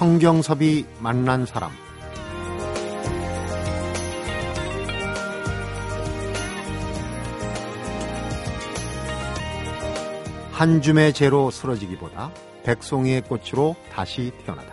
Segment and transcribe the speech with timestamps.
[0.00, 1.70] 성경섭이 만난 사람
[10.52, 12.30] 한 줌의 재로 쓰러지기보다
[12.64, 14.72] 백송이의 꽃으로 다시 태어나다.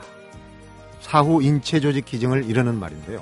[1.02, 3.22] 사후 인체 조직 기증을 이르는 말인데요.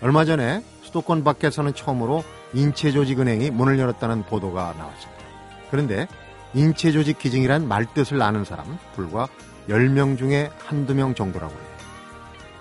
[0.00, 2.24] 얼마 전에 수도권 밖에서는 처음으로
[2.54, 5.22] 인체 조직 은행이 문을 열었다는 보도가 나왔습니다.
[5.70, 6.08] 그런데
[6.54, 9.28] 인체 조직 기증이란 말뜻을 아는 사람 불과
[9.68, 11.74] 10명 중에 한두 명 정도라고 해요.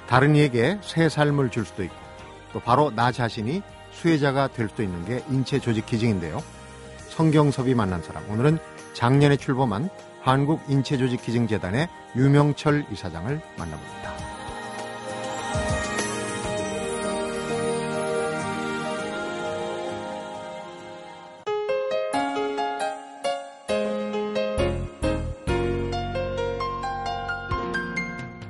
[0.08, 1.96] 다른 이에게 새 삶을 줄 수도 있고
[2.54, 3.62] 또 바로 나 자신이
[3.92, 6.42] 수혜자가 될 수도 있는 게 인체 조직 기증인데요.
[7.10, 8.58] 성경섭이 만난 사람 오늘은
[8.94, 9.90] 작년에 출범한
[10.22, 14.13] 한국인체조직기증재단의 유명철 이사장을 만나봅니다.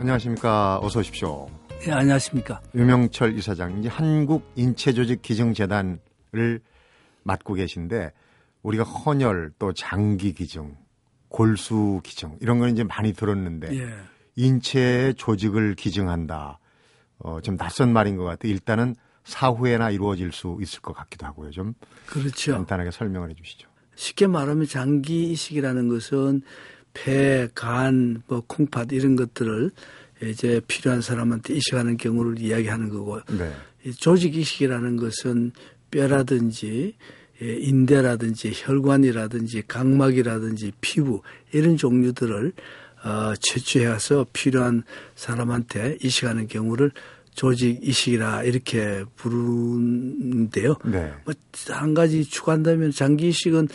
[0.03, 0.79] 안녕하십니까.
[0.81, 1.49] 어서 오십시오.
[1.79, 2.61] 네, 안녕하십니까.
[2.75, 6.59] 유명철 이사장, 이제 한국인체조직기증재단을
[7.23, 8.11] 맡고 계신데
[8.63, 10.75] 우리가 헌혈 또 장기 기증,
[11.29, 13.93] 골수 기증 이런 건 이제 많이 들었는데 예.
[14.35, 16.59] 인체의 조직을 기증한다.
[17.19, 18.51] 어, 좀 낯선 말인 것 같아요.
[18.51, 21.51] 일단은 사후에나 이루어질 수 있을 것 같기도 하고요.
[21.51, 21.75] 좀
[22.07, 22.55] 그렇죠.
[22.55, 23.69] 간단하게 설명을 해 주시죠.
[23.95, 26.41] 쉽게 말하면 장기 이식이라는 것은
[26.93, 29.71] 폐, 간, 뭐 콩팥 이런 것들을
[30.23, 33.51] 이제 필요한 사람한테 이식하는 경우를 이야기하는 거고 네.
[33.99, 35.51] 조직 이식이라는 것은
[35.91, 36.95] 뼈라든지
[37.41, 42.53] 인대라든지 혈관이라든지 각막이라든지 피부 이런 종류들을
[43.03, 44.83] 어, 채취해서 필요한
[45.15, 46.91] 사람한테 이식하는 경우를
[47.35, 50.75] 조직 이식이라 이렇게 부르는데요.
[50.85, 51.11] 네.
[51.25, 53.67] 뭐한 가지 추가한다면 장기 이식은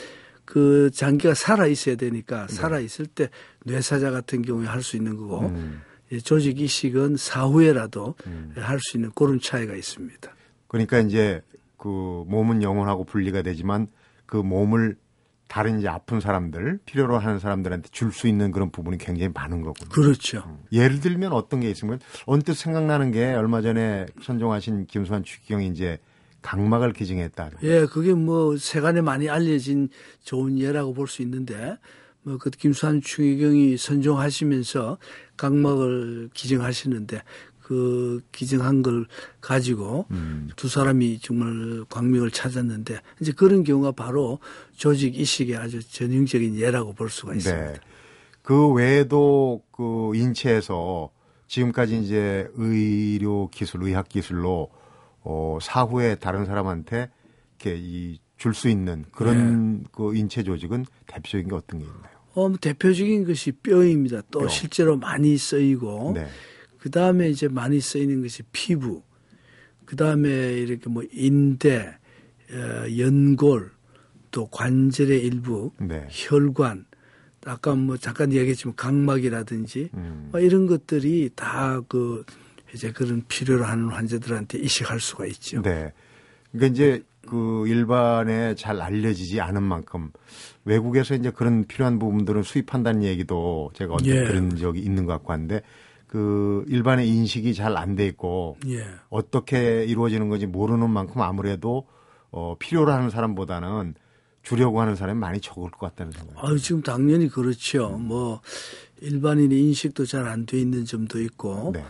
[0.49, 2.55] 그 장기가 살아 있어야 되니까 네.
[2.55, 3.29] 살아 있을 때
[3.67, 5.83] 뇌사자 같은 경우에 할 수 있는 거고 음.
[6.25, 8.55] 조직 이식은 사후에라도 음.
[8.57, 10.35] 할수 있는 그런 차이가 있습니다.
[10.67, 11.43] 그러니까 이제
[11.77, 13.89] 그 몸은 영혼하고 분리가 되지만
[14.25, 14.97] 그 몸을
[15.49, 19.91] 다른 이제 아픈 사람들 필요로 하는 사람들한테 줄 수 있는 그런 부분이 굉장히 많은 거군요.
[19.91, 20.45] 그렇죠.
[20.47, 20.65] 음.
[20.73, 25.99] 예를 들면 어떤 게 있으면 언뜻 생각나는 게 얼마 전에 선종하신 김수환 추기경이 이제
[26.43, 27.51] 각막을 기증했다.
[27.63, 29.89] 예, 그게 뭐 세간에 많이 알려진
[30.23, 31.77] 좋은 예라고 볼 수 있는데
[32.23, 34.99] 뭐그 김수환 추기경이 선종하시면서
[35.37, 37.23] 각막을 기증하시는데
[37.63, 39.07] 그 기증한 걸
[39.41, 40.49] 가지고 음.
[40.57, 44.39] 두 사람이 정말 광명을 찾았는데 이제 그런 경우가 바로
[44.75, 47.73] 조직 이식의 아주 전형적인 예라고 볼 수가 있습니다.
[47.73, 47.79] 네.
[48.43, 51.11] 그 외에도 그 인체에서
[51.47, 54.71] 지금까지 이제 의료 기술, 의학 기술로
[55.29, 57.11] 어 사후에 다른 사람한테
[57.61, 59.85] 이렇게 이 줄 수 있는 그런 네.
[59.93, 62.19] 그 인체 조직은 대표적인 게 어떤 게 있나요?
[62.35, 64.23] 어, 뭐 대표적인 것이 뼈입니다.
[64.31, 64.49] 또 뼈.
[64.49, 66.29] 실제로 많이 쓰이고 네.
[66.79, 69.03] 그 다음에 이제 많이 쓰이는 것이 피부,
[69.85, 71.97] 그 다음에 이렇게 뭐 인대,
[72.53, 73.73] 어, 연골,
[74.31, 76.07] 또 관절의 일부, 네.
[76.09, 76.87] 혈관,
[77.45, 80.29] 아까 뭐 잠깐 이야기했지만 각막이라든지 음.
[80.31, 82.25] 뭐 이런 것들이 다 그
[82.75, 85.63] 이제 그런 필요로 하는 환자들한테 이식할 수가 있죠.
[85.63, 85.93] 네.
[86.53, 90.11] 그러니까 이제 그 일반에 잘 알려지지 않은 만큼
[90.65, 94.25] 외국에서 이제 그런 필요한 부분들은 수입한다는 얘기도 제가 언제 예.
[94.25, 95.61] 들은 적이 있는 것 같고 한데
[96.07, 98.85] 그 일반의 인식이 잘 안 돼 있고 예.
[99.11, 101.87] 어떻게 이루어지는 건지 모르는 만큼 아무래도
[102.31, 103.95] 어 필요로 하는 사람보다는
[104.43, 106.39] 주려고 하는 사람이 많이 적을 것 같다는 생각이.
[106.41, 107.95] 아, 지금 당연히 그렇죠.
[107.97, 108.07] 음.
[108.07, 108.41] 뭐
[109.03, 111.85] 일반인의 인식도 잘 안 돼 있는 점도 있고 네.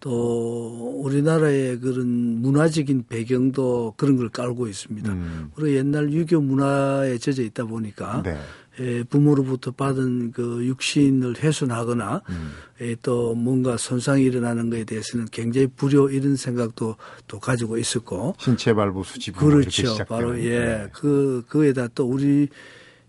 [0.00, 5.12] 또 우리나라의 그런 문화적인 배경도 그런 걸 깔고 있습니다.
[5.12, 5.50] 음.
[5.56, 8.36] 우리 옛날 유교 문화에 젖어 있다 보니까 네.
[8.78, 12.52] 예, 부모로부터 받은 그 육신을 훼손하거나 음.
[12.82, 16.96] 예, 또 뭔가 손상이 일어나는 것에 대해서는 굉장히 불효 이런 생각도
[17.26, 22.48] 또 가지고 있었고 신체 발부 수집 그렇죠 바로 예그 그에다 또 우리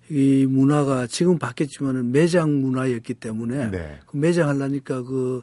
[0.10, 4.00] 이 문화가 지금 바뀌었지만은 매장 문화였기 때문에 네.
[4.06, 5.42] 그 매장 하려니까 그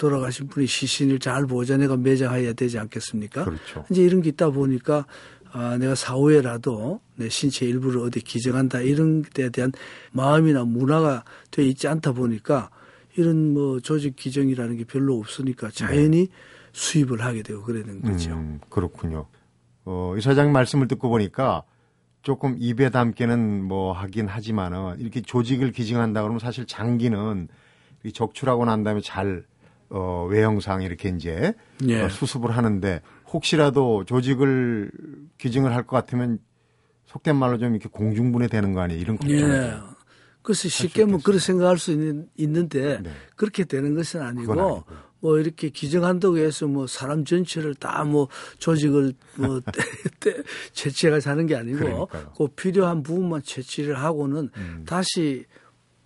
[0.00, 3.44] 돌아가신 분이 시신을 잘 보존해가 매장해야 되지 않겠습니까?
[3.44, 3.84] 그렇죠.
[3.90, 5.04] 이제 이런 게 있다 보니까
[5.52, 9.72] 아, 내가 사후에라도 내 신체 일부를 어디 기증한다 이런 데 대한
[10.12, 12.70] 마음이나 문화가 돼 있지 않다 보니까
[13.16, 16.32] 이런 뭐 조직 기증이라는 게 별로 없으니까 자연히 네.
[16.72, 18.32] 수입을 하게 되고 그러는 거죠.
[18.32, 19.26] 음, 그렇군요.
[19.84, 21.64] 어, 이 사장님 말씀을 듣고 보니까
[22.22, 27.48] 조금 입에 담기는 뭐 하긴 하지만은 이렇게 조직을 기증한다 그러면 사실 장기는
[28.14, 29.44] 적출하고 난 다음에 잘
[29.90, 31.52] 어, 외형상 이렇게 이제
[31.86, 32.02] 예.
[32.02, 33.00] 어, 수습을 하는데
[33.32, 34.90] 혹시라도 조직을
[35.38, 36.38] 기증을 할 것 같으면
[37.06, 39.00] 속된 말로 좀 이렇게 공중분해 되는 거 아니에요?
[39.00, 39.36] 이런 걱정.
[39.36, 39.72] 예.
[40.42, 43.10] 그래서 쉽게 뭐 그렇게 생각할 수 있는, 있는데 네.
[43.36, 44.84] 그렇게 되는 것은 아니고
[45.20, 48.28] 뭐 이렇게 기증한다고 해서 뭐 사람 전체를 다 뭐
[48.58, 49.60] 조직을 뭐
[50.72, 54.84] 채취해가 사는 게 아니고 그 필요한 부분만 채취를 하고는 음.
[54.86, 55.44] 다시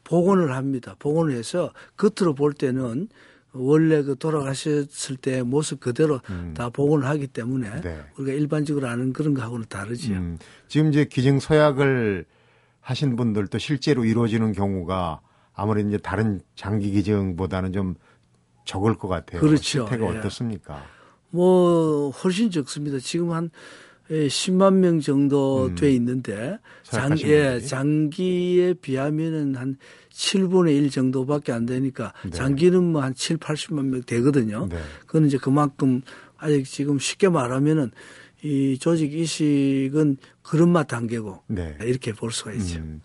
[0.04, 0.96] 복원을 합니다.
[0.98, 3.08] 복원을 해서 겉으로 볼 때는
[3.54, 6.54] 원래 그 돌아가셨을 때 모습 그대로 음.
[6.56, 8.00] 다 복원을 하기 때문에 네.
[8.18, 10.16] 우리가 일반적으로 아는 그런 거하고는 다르지요.
[10.16, 10.38] 음.
[10.68, 12.26] 지금 이제 기증 서약을
[12.80, 15.20] 하신 분들도 실제로 이루어지는 경우가
[15.54, 17.94] 아무래도 이제 다른 장기 기증보다는 좀
[18.64, 19.40] 적을 것 같아요.
[19.40, 19.86] 그렇죠.
[19.86, 20.18] 실태가 예.
[20.18, 20.84] 어떻습니까?
[21.30, 22.98] 뭐 훨씬 적습니다.
[22.98, 23.50] 지금 한
[24.10, 25.74] 10만 명 정도 음.
[25.74, 29.76] 돼 있는데 장, 예, 장기에 비하면은 한
[30.14, 32.30] 7분의 1 정도밖에 안 되니까 네.
[32.30, 34.68] 장기는 뭐 한 7, 80만 명 되거든요.
[34.70, 34.78] 네.
[35.06, 36.02] 그건 이제 그만큼
[36.38, 37.90] 아직 지금 쉽게 말하면은
[38.42, 41.76] 이 조직 이식은 그런 맛 단계고 네.
[41.80, 42.78] 이렇게 볼 수가 있죠.
[42.78, 43.00] 음.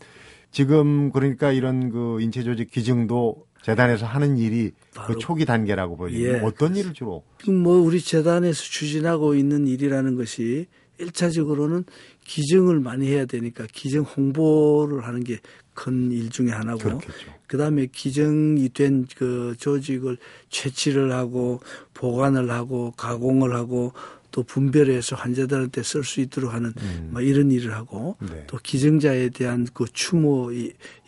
[0.51, 4.71] 지금 그러니까 이런 그 인체 조직 기증도 재단에서 하는 일이
[5.05, 6.17] 그 초기 단계라고 보여요.
[6.17, 6.39] 예.
[6.39, 7.23] 어떤 일을 주로?
[7.47, 10.67] 뭐 우리 재단에서 추진하고 있는 일이라는 것이
[10.99, 11.85] 1차적으로는
[12.25, 15.39] 기증을 많이 해야 되니까 기증 홍보를 하는 게
[15.79, 16.99] 큰 일 중에 하나고
[17.47, 20.17] 그 다음에 기증이 된 그 조직을
[20.49, 21.61] 채취를 하고
[21.93, 23.93] 보관을 하고 가공을 하고
[24.31, 27.09] 또 분별해서 환자들한테 쓸 수 있도록 하는 음.
[27.11, 28.45] 뭐 이런 일을 하고 네.
[28.47, 30.51] 또 기증자에 대한 그 추모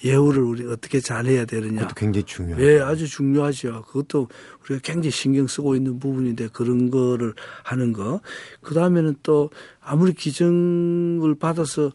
[0.03, 1.81] 예우를 우리 어떻게 잘 해야 되느냐.
[1.81, 2.65] 그것도 굉장히 중요해요.
[2.65, 3.83] 예, 아주 중요하죠.
[3.87, 4.27] 그것도
[4.63, 7.33] 우리가 굉장히 신경 쓰고 있는 부분인데 그런 거를
[7.63, 8.21] 하는 거.
[8.61, 11.91] 그 다음에는 또 아무리 기증을 받아서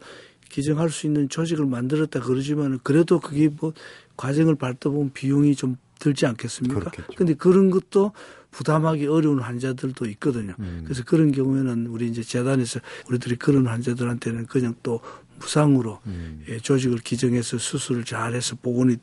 [0.49, 3.73] 기증할 수 있는 조직을 만들었다 그러지만 그래도 그게 뭐
[4.15, 6.91] 과정을 밟다 보면 비용이 좀 들지 않겠습니까?
[7.15, 8.11] 근데 그런 것도
[8.57, 10.55] 부담하기 어려운 환자들도 있거든요.
[10.57, 10.81] 음.
[10.83, 14.99] 그래서 그런 경우에는 우리 이제 재단에서 우리들이 그런 환자들한테는 그냥 또
[15.37, 16.43] 무상으로 음.
[16.49, 18.97] 예, 조직을 기증해서 수술을 잘해서 복원이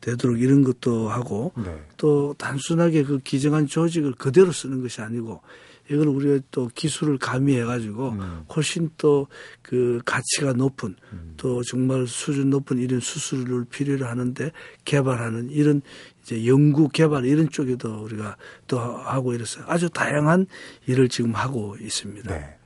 [0.00, 1.78] 되도록 이런 것도 하고 네.
[1.98, 5.42] 또 단순하게 그 기증한 조직을 그대로 쓰는 것이 아니고
[5.90, 8.44] 이걸 우리가 또 기술을 가미해 가지고 음.
[8.48, 9.26] 훨씬 또
[9.66, 11.34] 그 가치가 높은 음.
[11.36, 14.52] 또 정말 수준 높은 이런 수술을 필요로 하는데
[14.84, 15.82] 개발하는 이런
[16.26, 18.36] 이제 연구 개발 이런 쪽에도 우리가
[18.66, 20.46] 또 하고 이래서 아주 다양한
[20.86, 22.34] 일을 지금 하고 있습니다.
[22.34, 22.56] 네.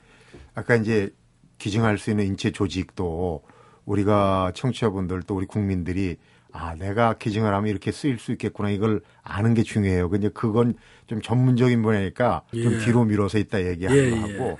[0.55, 1.13] 아까 이제
[1.59, 3.43] 기증할 수 있는 인체 조직도
[3.85, 6.17] 우리가 청취자분들 또 우리 국민들이
[6.51, 8.71] 아, 내가 기증을 하면 이렇게 쓰일 수 있겠구나.
[8.71, 10.09] 이걸 아는 게 중요해요.
[10.09, 10.73] 근데 그건
[11.05, 12.63] 좀 전문적인 분야니까 예.
[12.63, 14.57] 좀 뒤로 미뤄서 있다 얘기하고 예, 예.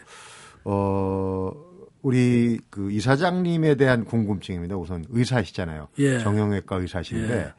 [0.63, 1.51] 어,
[2.03, 4.77] 우리 그 이사장님에 대한 궁금증입니다.
[4.77, 5.87] 우선 의사시잖아요.
[5.97, 6.19] 예.
[6.19, 7.53] 정형외과 의사신데 예.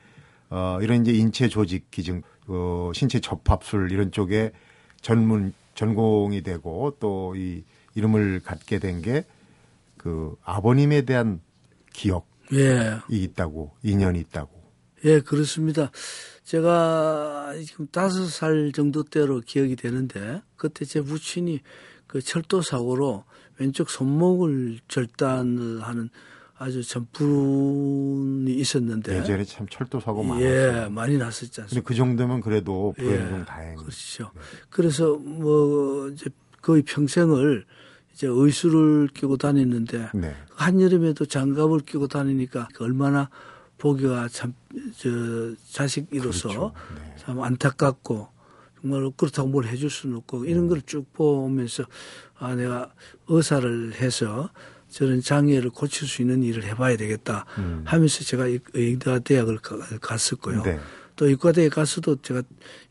[0.52, 4.52] 어, 이런 이제 인체 조직 기증, 어, 신체 접합술 이런 쪽에
[5.00, 7.64] 전문 전공이 되고 또 이
[7.94, 9.25] 이름을 갖게 된 게
[10.02, 11.40] 그 아버님에 대한
[11.93, 12.99] 기억 예.
[13.08, 14.50] 있다고 인연이 있다고.
[15.04, 15.90] 예, 그렇습니다.
[16.43, 21.60] 제가 지금 다섯 살 정도 때로 기억이 되는데 그때 제 부친이
[22.08, 23.25] 그 철도 사고로
[23.58, 26.10] 왼쪽 손목을 절단을 하는
[26.62, 30.85] 아주 참 불운이 있었는데 예전에 참 철도 사고 많았어요.
[30.85, 31.87] 예, 많이 났었지 않습니까?
[31.87, 33.76] 그 정도면 그래도 불행 예, 다행.
[33.76, 34.31] 그렇죠.
[34.35, 34.41] 네.
[34.70, 37.65] 그래서 뭐 이제 거의 평생을
[38.13, 40.34] 이제 의수를 끼고 다녔는데 네.
[40.55, 43.29] 한여름에도 장갑을 끼고 다니니까 얼마나
[43.79, 44.55] 보기가 참
[44.96, 45.10] 저
[45.70, 46.72] 자식이로서 그렇죠.
[46.94, 47.15] 네.
[47.19, 48.29] 참 안타깝고
[48.81, 50.69] 정말 그렇다고 뭘 해줄 수는 없고 이런 음.
[50.69, 51.84] 걸쭉 보면서
[52.39, 52.91] 아 내가
[53.29, 54.48] 의사를 해서
[54.93, 57.82] 저런 장애를 고칠 수 있는 일을 해봐야 되겠다 음.
[57.84, 59.58] 하면서 제가 의대 대학을
[60.01, 60.63] 갔었고요.
[60.63, 60.79] 네.
[61.17, 62.43] 또 의과대에 가서도 제가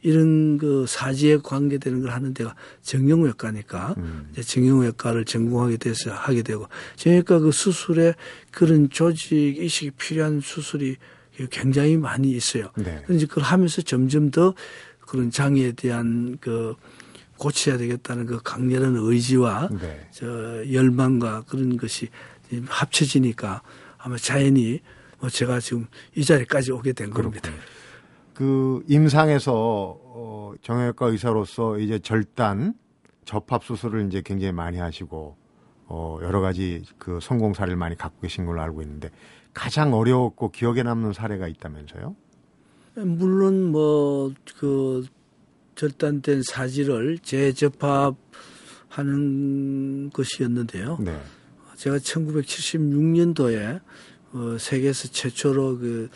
[0.01, 4.29] 이런 그 사지에 관계되는 걸 하는 데가 정형외과니까 음.
[4.31, 8.15] 이제 정형외과를 전공하게 돼서 하게 되고 정형외과 그 수술에
[8.51, 10.98] 그런 조직 이식이 필요한 수술이
[11.50, 12.72] 굉장히 많이 있어요.
[12.77, 13.01] 네.
[13.05, 14.53] 그래서 그걸 하면서 점점 더
[15.00, 16.75] 그런 장애에 대한 그
[17.41, 20.07] 고쳐야 되겠다는 그 강렬한 의지와 네.
[20.12, 22.07] 저 열망과 그런 것이
[22.67, 23.63] 합쳐지니까
[23.98, 24.79] 아마 자연히
[25.19, 27.41] 뭐 제가 지금 이 자리까지 오게 된 그렇군요.
[27.41, 27.63] 겁니다.
[28.36, 32.75] 그 임상에서 어, 정형외과 의사로서 이제 절단
[33.25, 35.36] 접합 수술을 이제 굉장히 많이 하시고
[35.88, 39.10] 어, 여러 가지 그 성공 사례를 많이 갖고 계신 걸로 알고 있는데
[39.51, 42.15] 가장 어려웠고 기억에 남는 사례가 있다면서요?
[42.95, 45.05] 물론 뭐 그
[45.81, 48.11] 절단된 사지를 재접합하는
[50.11, 51.00] 것이었는데요.
[51.00, 51.19] 네.
[51.75, 53.81] 제가 1976년도에
[54.33, 56.09] 어, 세계에서 최초로 그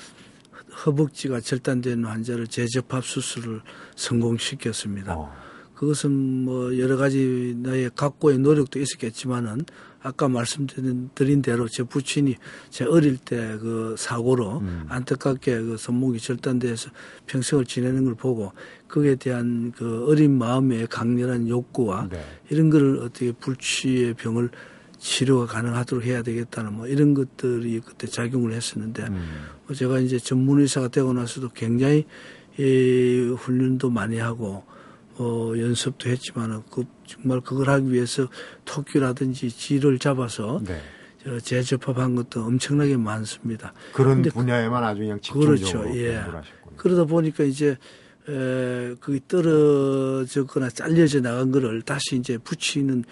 [0.85, 3.61] 허벅지가 절단된 환자를 재접합 수술을
[3.95, 5.17] 성공시켰습니다.
[5.17, 5.33] 어.
[5.73, 9.65] 그것은 뭐 여러 가지 나의 각고의 노력도 있었겠지만은
[10.05, 12.35] 아까 말씀드린 대로 제 부친이
[12.69, 14.85] 제 어릴 때 그 사고로 음.
[14.89, 16.89] 안타깝게 그 손목이 절단돼서
[17.25, 18.51] 평생을 지내는 걸 보고
[18.87, 22.23] 그에 대한 그 어린 마음의 강렬한 욕구와 네.
[22.49, 24.49] 이런 거를 어떻게 불치의 병을
[24.97, 29.47] 치료가 가능하도록 해야 되겠다는 뭐 이런 것들이 그때 작용을 했었는데 음.
[29.65, 32.05] 뭐 제가 이제 전문 의사가 되고 나서도 굉장히
[32.57, 34.63] 이 훈련도 많이 하고
[35.17, 38.27] 어 연습도 했지만은 그 정말 그걸 하기 위해서
[38.65, 40.79] 토끼라든지 쥐를 잡아서 네.
[41.39, 43.73] 재접합한 것도 엄청나게 많습니다.
[43.93, 45.97] 그런 분야에만 아주 그냥 집중적으로 그렇죠.
[45.97, 46.21] 예.
[46.75, 47.77] 그러다 보니까 이제
[48.27, 53.03] 에, 그게 떨어졌거나 잘려져 나간 거를 다시 이제 붙이는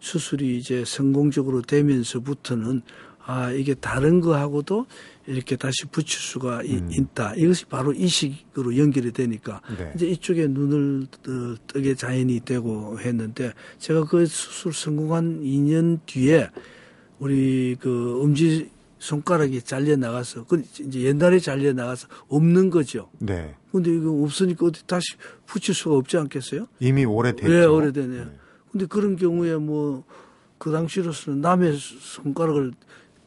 [0.00, 2.82] 수술이 이제 성공적으로 되면서부터는
[3.24, 4.86] 아 이게 다른 거하고도
[5.26, 6.88] 이렇게 다시 붙일 수가 음.
[6.90, 7.34] 있다.
[7.34, 9.92] 이것이 바로 이식으로 연결이 되니까 네.
[9.94, 11.06] 이제 이쪽에 눈을
[11.66, 16.48] 뜨게 자연이 되고 했는데 제가 그 수술 성공한 2년 뒤에
[17.18, 23.10] 우리 그 엄지 손가락이 잘려 나가서 그 이제 옛날에 잘려 나가서 없는 거죠.
[23.18, 23.54] 네.
[23.72, 25.06] 근데 이거 없으니까 어디 다시
[25.46, 26.66] 붙일 수가 없지 않겠어요?
[26.80, 27.48] 이미 오래됐죠.
[27.48, 28.24] 네, 오래되네요.
[28.24, 28.30] 네.
[28.72, 30.04] 근데 그런 경우에 뭐
[30.60, 32.72] 그 당시로서는 남의 손가락을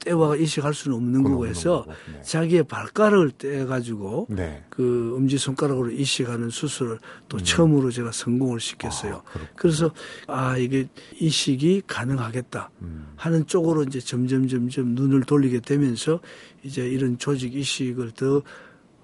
[0.03, 2.21] 떼와 이식할 수는 없는 거고 해서 네.
[2.21, 4.63] 자기의 발가락을 떼가지고 네.
[4.69, 7.43] 그 엄지 손가락으로 이식하는 수술을 또 음.
[7.43, 9.23] 처음으로 제가 성공을 시켰어요.
[9.25, 9.91] 아, 그래서
[10.27, 10.87] 아 이게
[11.19, 13.13] 이식이 가능하겠다 음.
[13.15, 16.19] 하는 쪽으로 이제 점점 점점 눈을 돌리게 되면서
[16.63, 18.41] 이제 이런 조직 이식을 더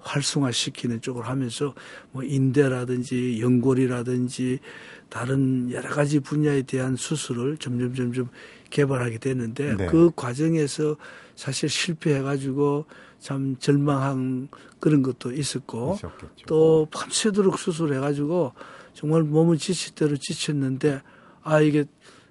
[0.00, 1.74] 활성화시키는 쪽으로 하면서
[2.12, 4.60] 뭐 인대라든지 연골이라든지
[5.08, 8.28] 다른 여러 가지 분야에 대한 수술을 점점 점점
[8.70, 9.86] 개발하게 됐는데 네.
[9.86, 10.96] 그 과정에서
[11.36, 12.86] 사실 실패해가지고
[13.18, 14.48] 참 절망한
[14.78, 16.46] 그런 것도 있었고 있었겠죠.
[16.46, 18.52] 또 밤새도록 수술해가지고
[18.94, 21.02] 정말 몸을 지칠 대로 지쳤는데
[21.42, 21.84] 아 이게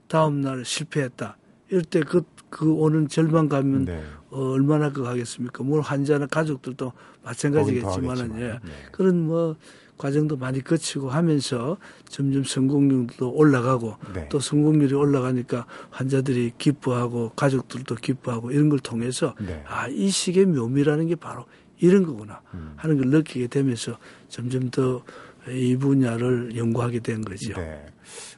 [0.08, 1.38] 다음 날 실패했다
[1.70, 4.04] 이럴 때그 그 오는 절망감은 네.
[4.32, 5.64] 어, 얼마나 그 하겠습니까?
[5.64, 6.94] 물 환자나 가족들도
[7.24, 8.48] 마찬가지겠지만은 예.
[8.48, 8.60] 네.
[8.92, 9.56] 그런 뭐
[10.00, 11.78] 과정도 많이 거치고 하면서
[12.08, 14.28] 점점 성공률도 올라가고 네.
[14.30, 19.64] 또 성공률이 올라가니까 환자들이 기뻐하고 가족들도 기뻐하고 이런 걸 통해서 네.
[19.68, 21.46] 아 이 식의 묘미라는 게 바로
[21.80, 22.74] 이런 거구나 음.
[22.78, 25.04] 하는 걸 느끼게 되면서 점점 더
[25.48, 27.54] 이 분야를 연구하게 된 거죠.
[27.54, 27.86] 네.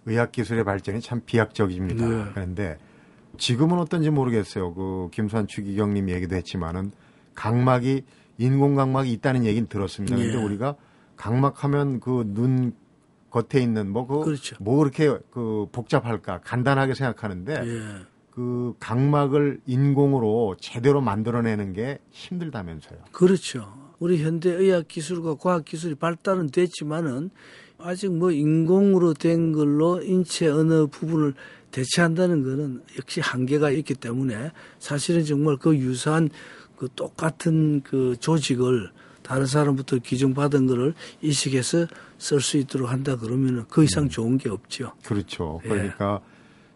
[0.06, 2.08] 의학 기술의 발전이 참 비약적입니다.
[2.08, 2.26] 네.
[2.34, 2.78] 그런데
[3.38, 4.74] 지금은 어떤지 모르겠어요.
[4.74, 6.92] 그 김수환 추기경님 얘기도 했지만은
[7.36, 8.04] 각막이
[8.38, 10.16] 인공 각막이 있다는 얘기는 들었습니다.
[10.16, 10.44] 그런데 예.
[10.44, 10.76] 우리가
[11.22, 12.74] 각막하면 그 눈
[13.30, 14.56] 겉에 있는 뭐그 그렇죠.
[14.60, 17.82] 뭐 그렇게 그 복잡할까 간단하게 생각하는데 예.
[18.32, 23.00] 그 각막을 인공으로 제대로 만들어내는 게 힘들다면서요.
[23.12, 23.74] 그렇죠.
[24.00, 27.30] 우리 현대 의학 기술과 과학 기술이 발달은 됐지만은
[27.78, 31.34] 아직 뭐 인공으로 된 걸로 인체 어느 부분을
[31.72, 36.30] 대체한다는 것은 역시 한계가 있기 때문에 사실은 정말 그 유사한
[36.76, 38.92] 그 똑같은 그 조직을
[39.24, 41.88] 다른 사람부터 기증받은 거를 이식해서
[42.18, 44.10] 쓸 수 있도록 한다 그러면은 그 이상 음.
[44.10, 44.94] 좋은 게 없죠.
[45.06, 45.62] 그렇죠.
[45.66, 45.70] 예.
[45.70, 46.22] 그러니까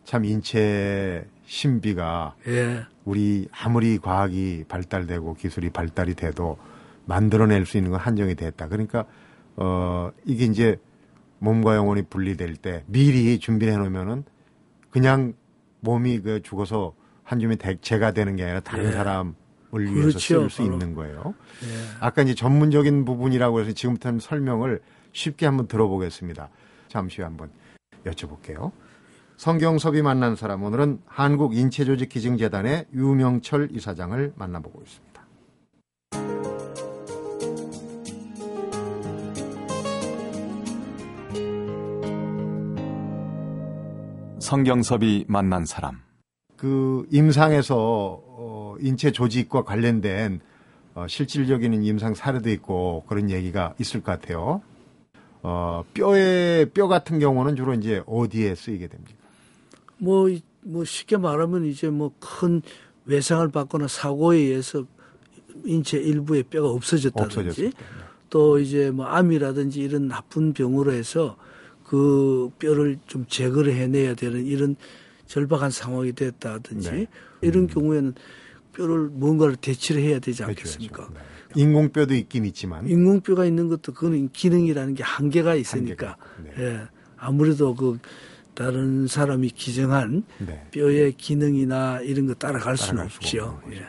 [0.04, 2.86] 참 인체 신비가 예.
[3.04, 6.58] 우리 아무리 과학이 발달되고 기술이 발달이 돼도
[7.06, 8.68] 만들어낼 수 있는 건 한정이 됐다.
[8.68, 9.06] 그러니까
[9.56, 10.78] 어 이게 이제
[11.40, 14.24] 몸과 영혼이 분리될 때 미리 준비해 놓으면은
[14.90, 15.34] 그냥
[15.82, 18.92] 몸이 그 죽어서 한 줌이 대체가 되는 게 아니라 다른 예.
[18.92, 19.34] 사람 을
[19.84, 20.20] 위해서 그렇죠.
[20.20, 21.36] 쓸수 있는 거예요.
[21.62, 21.67] 네.
[22.00, 26.50] 아까 이제 전문적인 부분이라고 해서 지금부터는 설명을 쉽게 한번 들어보겠습니다.
[26.88, 27.50] 잠시 후에 한번
[28.05, 28.72] 여쭤볼게요.
[29.38, 35.15] 성경섭이 만난 사람 오늘은 한국 인체조직 기증재단의 유명철 이사장을 만나보고 있습니다.
[44.39, 46.05] 성경섭이 만난 사람
[46.66, 50.40] 그 임상에서 인체 조직과 관련된
[50.96, 54.64] 어, 실질적인 임상 사례도 있고 그런 얘기가 있을 것 같아요.
[55.44, 59.14] 어, 뼈의 뼈 같은 경우는 주로 이제 어디에 쓰이게 됩니까?
[60.00, 60.28] 뭐,
[60.62, 62.64] 뭐 쉽게 말하면 이제 뭐 큰
[63.06, 64.86] 외상을 받거나 사고에 의해서
[65.66, 67.74] 인체 일부의 뼈가 없어졌다든지
[68.32, 71.38] 또 이제 뭐 암이라든지 이런 나쁜 병으로 해서
[71.84, 74.76] 그 뼈를 좀 제거를 해내야 되는 이런
[75.27, 77.08] 절박한 상황이 됐다든지 네.
[77.41, 77.67] 이런 음.
[77.67, 78.13] 경우에는
[78.74, 81.10] 뼈를 뭔가를 대치를 해야 되지 않겠습니까?
[81.13, 81.20] 네.
[81.55, 86.55] 인공뼈도 있긴 있지만 인공뼈가 있는 것도 그거는 기능이라는 게 한계가 있으니까 한계가.
[86.58, 86.63] 네.
[86.63, 86.82] 예.
[87.17, 87.98] 아무래도 그
[88.53, 90.67] 다른 사람이 기증한 네.
[90.72, 93.62] 뼈의 기능이나 이런 거 따라갈 수는 없죠.
[93.72, 93.86] 예.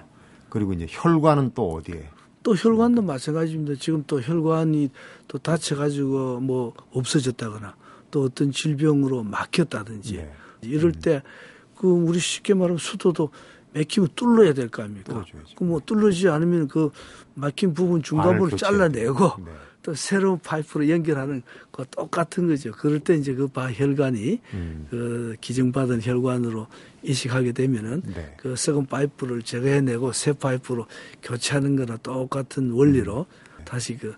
[0.49, 2.09] 그리고 이제 혈관은 또 어디에?
[2.43, 3.75] 또 혈관도 마찬가지입니다.
[3.81, 4.91] 지금 또 혈관이
[5.27, 7.75] 또 다쳐가지고 뭐 없어졌다거나
[8.13, 10.33] 또 어떤 질병으로 막혔다든지 네.
[10.63, 11.01] 이럴 음.
[11.01, 13.31] 때그 우리 쉽게 말하면 수도도
[13.73, 15.25] 맥히면 뚫어야 될 거 아닙니까?
[15.57, 16.91] 그뭐 뚫르지 않으면 그
[17.35, 19.53] 막힌 부분 중간부를 잘라내고 네.
[19.83, 22.73] 또 새로운 파이프로 연결하는 거 똑같은 거죠.
[22.73, 24.87] 그럴 때 이제 그 바 혈관이 음.
[24.91, 26.67] 그 기증받은 혈관으로
[27.03, 28.35] 이식하게 되면은 네.
[28.39, 30.87] 그 썩은 파이프를 제거해내고 새 파이프로
[31.23, 33.59] 교체하는 거나 똑같은 원리로 음.
[33.59, 33.65] 네.
[33.65, 34.15] 다시 그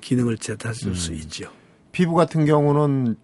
[0.00, 0.38] 기능을
[0.90, 0.94] 음.
[0.94, 1.50] 수 있죠.
[1.92, 3.16] 피부 같은 경우는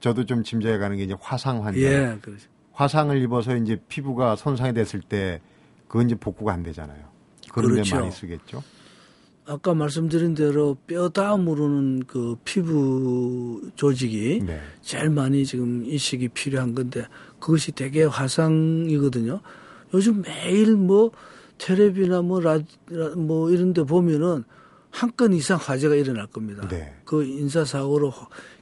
[0.00, 1.80] 저도 좀 짐작해 가는 게 이제 화상 환자.
[1.80, 2.48] 예, 그렇죠.
[2.72, 5.40] 화상을 입어서 이제 피부가 손상이 됐을 때
[5.88, 7.04] 그건 이제 복구가 안 되잖아요.
[7.50, 7.94] 그런 그렇죠.
[7.94, 8.62] 데 많이 쓰겠죠.
[9.48, 14.60] 아까 말씀드린 대로 뼈 다음으로는 그 피부 조직이 네.
[14.82, 17.06] 제일 많이 지금 이식이 필요한 건데
[17.38, 19.40] 그것이 되게 화상이거든요.
[19.94, 21.12] 요즘 매일 뭐
[21.58, 22.58] 테레비나 뭐 라,
[23.16, 24.44] 뭐 이런 데 보면은
[24.96, 26.66] 한 건 이상 화재가 일어날 겁니다.
[26.68, 26.94] 네.
[27.04, 28.14] 그 인사사고로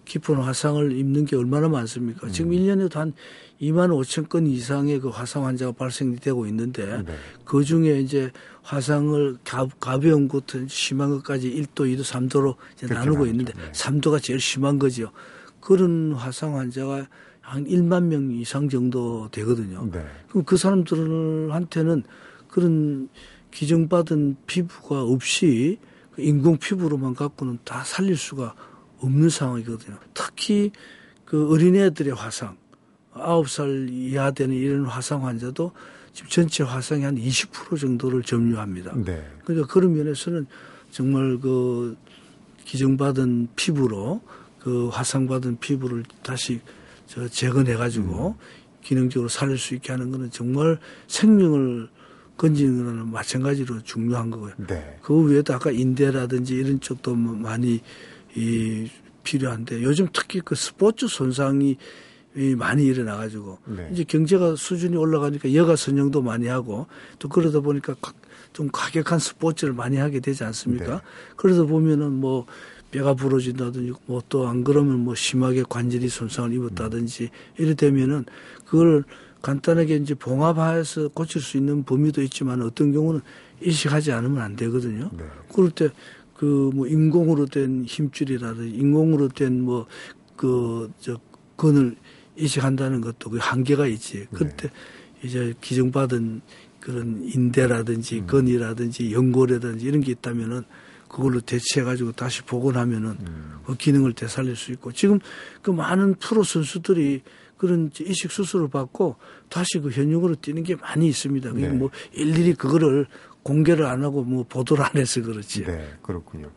[0.04, 2.26] 깊은 화상을 입는 게 얼마나 많습니까?
[2.26, 2.32] 음.
[2.32, 3.12] 지금 1년에도 한
[3.60, 7.14] 2만 5천 건 이상의 그 화상 환자가 발생되고 있는데 네.
[7.44, 13.52] 그 중에 이제 화상을 가, 가벼운 것은 심한 것까지 1도, 2도, 3도로 이제 나누고 있는데
[13.52, 13.70] 네.
[13.70, 15.12] 3도가 제일 심한 거죠.
[15.60, 17.06] 그런 화상 환자가
[17.42, 19.88] 한 1만 명 이상 정도 되거든요.
[19.92, 20.04] 네.
[20.28, 22.02] 그럼 그 사람들한테는
[22.48, 23.08] 그런
[23.52, 28.54] 기증받은 피부가 없이 그 인공 피부로만 갖고는 다 살릴 수가
[28.98, 29.98] 없는 상황이거든요.
[30.14, 30.70] 특히
[31.24, 32.56] 그 어린애들의 화상,
[33.14, 35.72] 9살 이하 되는 이런 화상 환자도
[36.12, 38.92] 지금 전체 화상의 한 20% 정도를 점유합니다.
[39.04, 39.26] 네.
[39.44, 40.46] 그러니까 그런 면에서는
[40.90, 41.96] 정말 그
[42.64, 44.20] 기증받은 피부로
[44.60, 46.60] 그 화상받은 피부를 다시
[47.06, 48.64] 저 재건해 가지고 음.
[48.82, 50.78] 기능적으로 살릴 수 있게 하는 거는 정말
[51.08, 51.88] 생명을
[52.36, 54.52] 건지는 거는 마찬가지로 중요한 거고요.
[54.66, 54.98] 네.
[55.02, 57.80] 그 외에도 아까 인대라든지 이런 쪽도 많이
[58.34, 58.90] 이
[59.22, 61.76] 필요한데 요즘 특히 그 스포츠 손상이
[62.56, 63.88] 많이 일어나가지고 네.
[63.92, 66.86] 이제 경제가 수준이 올라가니까 여가 선정도 많이 하고
[67.20, 67.94] 또 그러다 보니까
[68.52, 70.96] 좀 과격한 스포츠를 많이 하게 되지 않습니까?
[70.96, 71.00] 네.
[71.36, 72.46] 그러다 보면은 뭐
[72.90, 78.24] 뼈가 부러진다든지 뭐 또 안 그러면 뭐 심하게 관절이 손상을 입었다든지 이래 되면은
[78.66, 79.04] 그걸
[79.44, 83.20] 간단하게 이제 봉합해서 고칠 수 있는 범위도 있지만 어떤 경우는
[83.62, 85.10] 이식하지 않으면 안 되거든요.
[85.16, 85.24] 네.
[85.52, 85.90] 그럴 때
[86.34, 89.86] 그 뭐 인공으로 된 힘줄이라든지 인공으로 된 뭐
[90.36, 91.18] 그저
[91.56, 91.96] 건을
[92.36, 94.26] 이식한다는 것도 그 한계가 있지.
[94.32, 94.74] 그때 네.
[95.22, 96.40] 이제 기증받은
[96.80, 98.26] 그런 인대라든지 음.
[98.26, 100.64] 건이라든지 연골이라든지 이런 게 있다면은
[101.08, 103.52] 그걸로 대체해가지고 다시 복원하면은 음.
[103.64, 105.20] 그 기능을 되살릴 수 있고 지금
[105.62, 107.22] 그 많은 프로 선수들이
[107.66, 109.16] 그런 이식 수술을 받고
[109.48, 111.52] 다시 그 현역으로 뛰는 게 많이 있습니다.
[111.52, 111.68] 네.
[111.68, 113.06] 뭐 일일이 그거를
[113.42, 115.64] 공개를 안 하고 뭐 보도를 안 해서 그렇지.
[115.64, 116.50] 네, 그렇군요.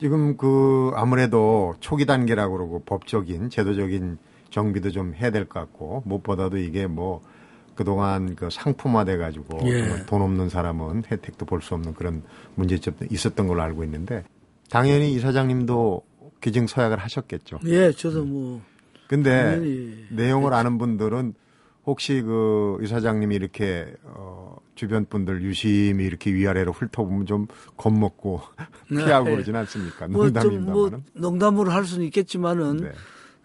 [0.00, 4.18] 지금 그 아무래도 초기 단계라고 그러고 법적인 제도적인
[4.50, 7.20] 정비도 좀 해야 될 것 같고 무엇보다도 이게 뭐
[7.74, 10.04] 그동안 그 상품화돼 가지고 예.
[10.06, 12.22] 돈 없는 사람은 혜택도 볼 수 없는 그런
[12.54, 14.22] 문제점도 있었던 걸로 알고 있는데
[14.70, 16.02] 당연히 이사장님도
[16.40, 17.58] 기증 서약을 하셨겠죠.
[17.66, 18.60] 예, 저도 뭐.
[19.06, 21.34] 근데 내용을 아는 분들은
[21.86, 28.40] 혹시 그 이사장님이 이렇게 어 주변 분들 유심히 이렇게 위아래로 훑어보면 좀 겁먹고
[28.88, 29.32] 피하고 네.
[29.32, 30.06] 그러진 않습니까?
[30.06, 30.72] 농담입니다만.
[30.72, 32.92] 뭐, 뭐 농담으로 할 수는 있겠지만은 네.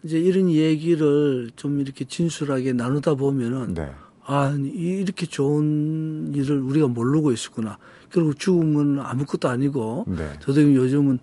[0.04, 3.92] 이제 이런 얘기를 좀 이렇게 진술하게 나누다 보면은 네.
[4.26, 7.78] 아 이렇게 좋은 일을 우리가 모르고 있었구나.
[8.12, 10.32] 결국 죽음은 아무것도 아니고 네.
[10.40, 11.20] 저도 요즘은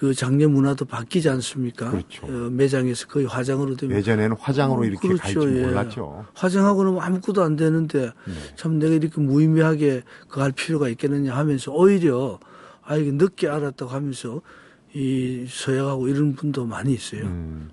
[0.00, 1.90] 그 장례 문화도 바뀌지 않습니까?
[1.90, 2.26] 그렇죠.
[2.26, 5.40] 어, 매장에서 거의 화장으로 되면 예전에는 화장으로 어, 이렇게 그렇죠.
[5.40, 5.66] 갈지 예.
[5.66, 6.26] 몰랐죠.
[6.34, 8.34] 화장하고는 아무것도 안 되는데 네.
[8.56, 12.40] 참 내가 이렇게 무의미하게 그할 필요가 있겠느냐 하면서 오히려
[12.82, 14.42] 아 이게 늦게 알았다고 하면서
[14.92, 17.22] 이 서약하고 이런 분도 많이 있어요.
[17.22, 17.70] 음.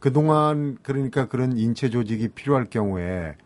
[0.00, 3.36] 그동안 그러니까 그런 인체 조직이 필요할 경우에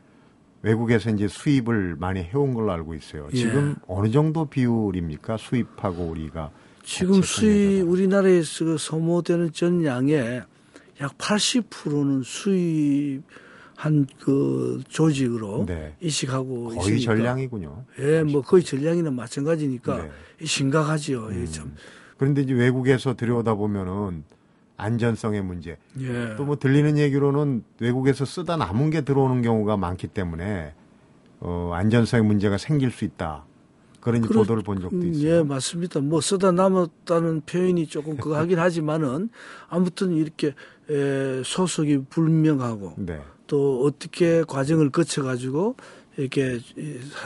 [0.66, 3.28] 외국에서 이제 수입을 많이 해온 걸로 알고 있어요.
[3.32, 3.36] 예.
[3.36, 3.82] 지금 예.
[3.86, 5.36] 어느 정도 비율입니까?
[5.36, 6.50] 수입하고 우리가
[6.82, 10.42] 지금 수입 우리나라에서 그 소모되는 전량의
[11.00, 13.22] 약 80%는 수입
[13.76, 15.94] 한그 조직으로 네.
[16.00, 17.14] 이식하고 거의 있으니까.
[17.14, 17.84] 전량이군요.
[18.00, 20.46] 예, 뭐 거의 전량이나 마찬가지니까 네.
[20.46, 21.26] 심각하지요.
[21.26, 21.46] 음.
[21.50, 21.74] 참.
[22.16, 24.24] 그런데 이제 외국에서 들여오다 보면은
[24.76, 25.78] 안전성의 문제.
[26.00, 26.36] 예.
[26.36, 30.74] 또뭐 들리는 얘기로는 외국에서 쓰다 남은 게 들어오는 경우가 많기 때문에
[31.40, 33.44] 어, 안전성의 문제가 생길 수 있다.
[34.00, 35.38] 그런 그렇, 보도를 본 적도 음, 있어요.
[35.38, 36.00] 예, 맞습니다.
[36.00, 39.30] 뭐 쓰다 남았다는 표현이 조금 그거 하긴 하지만은
[39.68, 40.54] 아무튼 이렇게
[40.88, 43.20] 에, 소속이 불명하고 네.
[43.48, 45.74] 또 어떻게 과정을 거쳐 가지고
[46.16, 46.58] 이렇게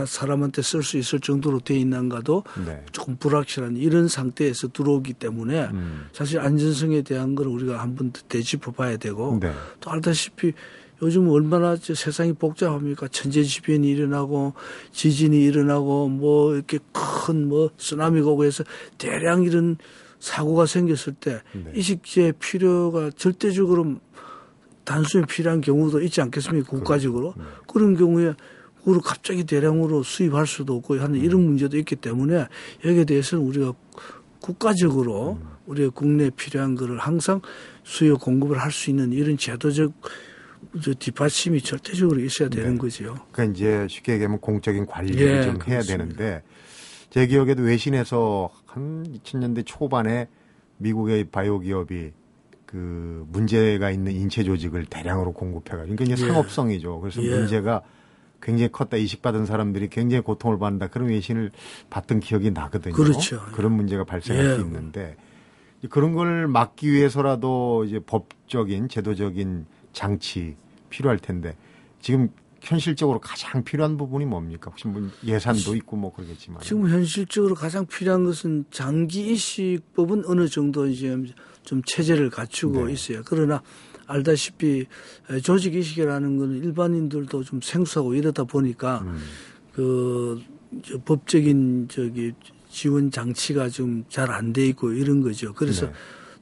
[0.07, 2.85] 사람한테 쓸 수 있을 정도로 돼 있는가도 네.
[2.93, 6.09] 조금 불확실한 이런 상태에서 들어오기 때문에 음.
[6.13, 9.53] 사실 안전성에 대한 걸 우리가 한 번 더 되짚어 봐야 되고 네.
[9.81, 10.53] 또 알다시피
[11.03, 13.09] 요즘 얼마나 세상이 복잡합니까?
[13.09, 14.55] 천재지변이 일어나고
[14.93, 18.65] 지진이 일어나고 뭐 이렇게 큰 뭐 쓰나미가 오고 해서
[18.99, 19.77] 대량 이런
[20.19, 21.73] 사고가 생겼을 때 네.
[21.75, 23.97] 이식제 필요가 절대적으로
[24.85, 26.69] 단순히 필요한 경우도 있지 않겠습니까?
[26.69, 26.85] 그렇죠.
[26.85, 27.35] 국가적으로.
[27.37, 27.45] 네.
[27.67, 28.35] 그런 경우에
[28.85, 31.47] 그걸 갑자기 대량으로 수입할 수도 없고 하는 이런 음.
[31.47, 32.47] 문제도 있기 때문에
[32.85, 33.73] 여기에 대해서는 우리가
[34.41, 35.49] 국가적으로 음.
[35.67, 37.41] 우리가 국내에 필요한 거를 항상
[37.85, 39.93] 수요 공급을 할 수 있는 이런 제도적
[40.99, 42.79] 뒷받침이 절대적으로 있어야 되는 네.
[42.79, 43.17] 거죠.
[43.33, 46.43] 그러니까 이제 쉽게 얘기하면 공적인 관리를 예, 좀 해야 되는데
[47.11, 50.29] 제 기억에도 외신에서 한 2000년대 초반에
[50.79, 52.13] 미국의 바이오 기업이
[52.67, 56.29] 그 문제가 있는 인체 조직을 대량으로 공급해가지고 그러니까 이제 예.
[56.29, 57.01] 상업성이죠.
[57.01, 57.31] 그래서 예.
[57.31, 57.83] 문제가
[58.41, 58.97] 굉장히 컸다.
[58.97, 60.89] 이식받은 사람들이 굉장히 고통을 받는다.
[60.89, 61.51] 그런 외신을
[61.91, 62.95] 봤던 기억이 나거든요.
[62.95, 63.41] 그렇죠.
[63.53, 64.55] 그런 문제가 발생할 예.
[64.55, 65.17] 수 있는데
[65.89, 70.57] 그런 걸 막기 위해서라도 이제 법적인 제도적인 장치
[70.91, 71.57] 필요할 텐데
[72.01, 74.71] 지금 현실적으로 가장 필요한 부분이 뭡니까?
[74.71, 76.61] 혹시 뭐 예산도 있고 뭐 그러겠지만.
[76.61, 81.17] 지금 현실적으로 가장 필요한 것은 장기 이식법은 어느 정도 이제
[81.63, 82.93] 좀 체제를 갖추고 네.
[82.93, 83.23] 있어요.
[83.25, 83.63] 그러나
[84.11, 84.87] 알다시피
[85.43, 89.19] 조직 이식이라는 거는 일반인들도 좀 생소하고 이러다 보니까 음.
[89.73, 90.41] 그
[91.05, 92.33] 법적인 저기
[92.69, 95.53] 지원 장치가 좀 잘 안 돼 있고 이런 거죠.
[95.55, 95.93] 그래서 네.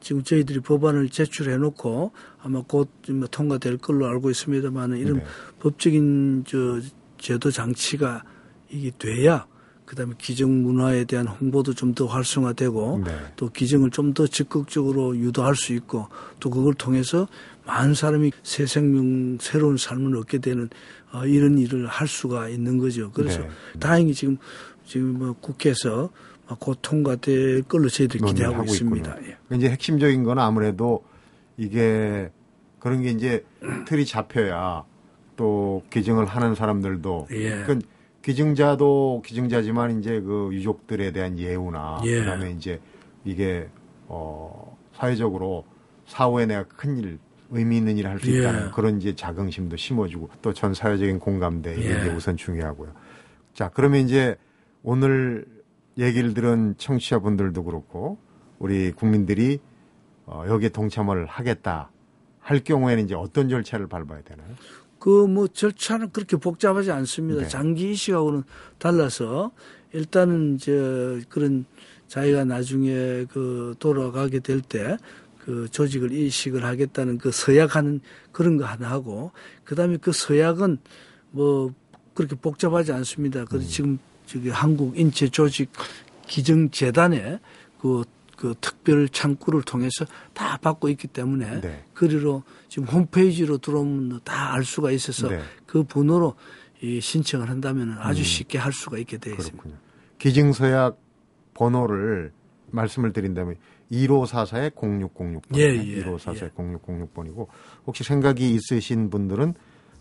[0.00, 2.88] 지금 저희들이 법안을 제출해 놓고 아마 곧
[3.30, 5.24] 통과될 걸로 알고 있습니다만 이런 네.
[5.60, 6.80] 법적인 저
[7.18, 8.22] 제도 장치가
[8.70, 9.46] 이게 돼야
[9.86, 13.10] 그다음에 기증 문화에 대한 홍보도 좀 더 활성화되고 네.
[13.36, 16.08] 또 기증을 좀 더 적극적으로 유도할 수 있고
[16.40, 17.26] 또 그걸 통해서
[17.68, 20.70] 많은 사람이 새 생명 새로운 삶을 얻게 되는
[21.12, 23.12] 어, 이런 일을 할 수가 있는 거죠.
[23.12, 23.48] 그래서 네.
[23.78, 24.38] 다행히 지금
[24.86, 26.08] 지금 뭐 국회에서
[26.58, 29.16] 곧 통과될 걸로 저희들이 기대하고 있습니다.
[29.26, 29.56] 예.
[29.56, 31.04] 이제 핵심적인 건 아무래도
[31.58, 32.30] 이게
[32.78, 33.44] 그런 게 이제
[33.86, 34.84] 틀이 잡혀야
[35.36, 37.62] 또 기증을 하는 사람들도 예.
[37.64, 37.86] 그러니까
[38.22, 42.20] 기증자도 기증자지만 이제 그 유족들에 대한 예우나 예.
[42.20, 42.80] 그다음에 이제
[43.26, 43.68] 이게
[44.06, 45.66] 어 사회적으로
[46.06, 47.18] 사후에 내가 큰 일,
[47.50, 48.70] 의미 있는 일을 할 수 있다는 예.
[48.70, 52.08] 그런 이제 자긍심도 심어주고 또 전 사회적인 공감대 이게 예.
[52.14, 52.92] 우선 중요하고요.
[53.54, 54.36] 자, 그러면 이제
[54.82, 55.46] 오늘
[55.98, 58.18] 얘기를 들은 청취자분들도 그렇고
[58.58, 59.58] 우리 국민들이
[60.26, 61.90] 어, 여기에 동참을 하겠다
[62.40, 64.48] 할 경우에는 이제 어떤 절차를 밟아야 되나요?
[64.98, 67.42] 그 뭐 절차는 그렇게 복잡하지 않습니다.
[67.42, 67.48] 네.
[67.48, 68.42] 장기 이식하고는
[68.78, 69.52] 달라서
[69.92, 70.72] 일단은 저
[71.28, 71.64] 그런
[72.08, 74.96] 자기가 나중에 그 돌아가게 될 때
[75.48, 79.32] 그 조직을 이식을 하겠다는 그 서약하는 그런 거 하나 하고
[79.64, 80.76] 그다음에 그 서약은
[81.30, 81.72] 뭐
[82.12, 83.46] 그렇게 복잡하지 않습니다.
[83.46, 83.70] 그래서 음.
[83.70, 85.72] 지금 저기 한국 인체 조직
[86.26, 87.40] 기증 재단에
[87.80, 88.04] 그,
[88.36, 91.82] 그 특별 창구를 통해서 다 받고 있기 때문에 네.
[91.94, 95.40] 그리로 지금 홈페이지로 들어오면 다 알 수가 있어서 네.
[95.64, 96.34] 그 번호로
[96.82, 98.24] 이 신청을 한다면 아주 음.
[98.24, 99.78] 쉽게 할 수가 있게 되어 있습니다.
[100.18, 101.00] 기증서약
[101.54, 102.32] 번호를
[102.70, 103.56] 말씀을 드린다면
[103.90, 105.56] 1544의 0606번.
[105.56, 106.48] 예, 예, 1544의 예.
[106.50, 107.46] 0606번이고
[107.86, 109.54] 혹시 생각이 있으신 분들은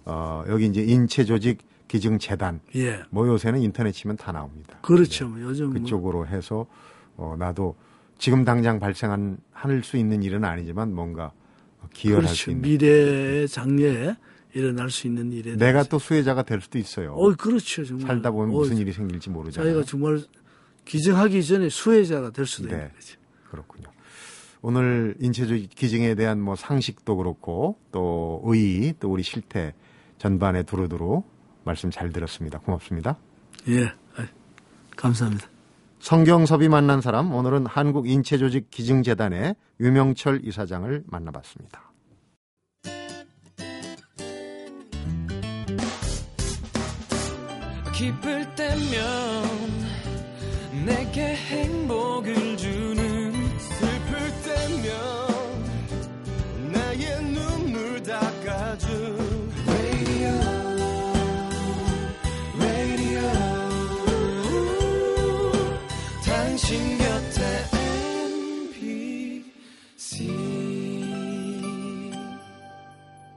[0.06, 2.60] 어, 여기 이제 인체 조직 기증 재단.
[2.76, 3.00] 예.
[3.10, 4.78] 뭐 요새는 인터넷 치면 다 나옵니다.
[4.82, 5.30] 그렇죠.
[5.36, 5.42] 네.
[5.44, 5.74] 요즘 뭐.
[5.74, 6.26] 그쪽으로 뭐.
[6.26, 6.66] 해서
[7.16, 7.76] 어, 나도
[8.18, 11.32] 지금 당장 발생한 할 수 있는 일은 아니지만 뭔가
[11.94, 12.36] 기여할 그렇죠.
[12.36, 14.16] 수 있는 미래의 장래에
[14.54, 15.84] 일어날 수 있는 일에 내가.
[15.84, 17.14] 또 수혜자가 될 수도 있어요.
[17.14, 17.86] 어, 그렇죠.
[17.86, 18.08] 정말.
[18.08, 19.72] 살다 보면 어, 무슨 일이 생길지 모르잖아요.
[19.74, 20.20] 자기가 정말
[20.86, 22.76] 기증하기 전에 수혜자가 될 수도 네.
[22.76, 23.18] 있는 거죠.
[23.58, 23.90] 그렇군요.
[24.62, 29.74] 오늘 인체적 기증에 대한 뭐 상식도 그렇고 또 의의 또 우리 실태
[30.18, 31.24] 전반에 두루두루
[31.64, 32.60] 말씀 잘 들었습니다.
[32.60, 33.18] 고맙습니다.
[33.70, 33.92] 예,
[34.96, 35.48] 감사합니다.
[36.00, 41.92] 성경섭이 만난 사람 오늘은 한국 인체조직 기증재단의 유명철 이사장을 만나봤습니다.
[47.94, 49.44] 기쁠 때면
[50.86, 52.47] 내게 행복을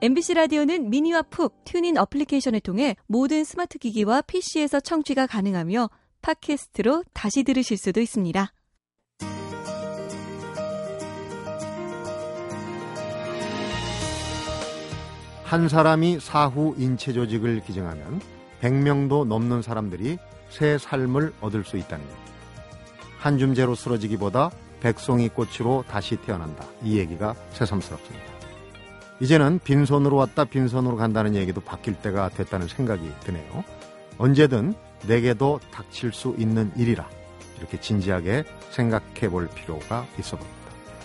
[0.03, 5.91] MBC 라디오는 미니와 푹 TuneIn 어플리케이션을 통해 모든 스마트 기기와 PC에서 청취가 가능하며
[6.23, 8.51] 팟캐스트로 다시 들으실 수도 있습니다.
[15.45, 18.23] 한 사람이 사후 인체 조직을 기증하면
[18.63, 20.17] 100명도 넘는 사람들이
[20.49, 22.15] 새 삶을 얻을 수 있다는 것.
[23.19, 26.65] 한 줌 재로 스러지기보다 백송이 꽃으로 다시 태어난다.
[26.83, 28.39] 이 얘기가 새삼스럽습니다.
[29.20, 33.64] 이제는 빈손으로 왔다 빈손으로 간다는 얘기도 바뀔 때가 됐다는 생각이 드네요.
[34.18, 34.74] 언제든
[35.06, 37.09] 내게도 닥칠 수 있는 일이라
[37.59, 40.61] 이렇게 진지하게 생각해 볼 필요가 있어 봅니다.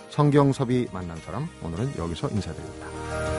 [0.10, 3.35] 성경섭이 만난 사람 오늘은 여기서 인사드립니다.